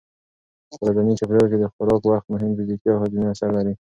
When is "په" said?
0.69-0.75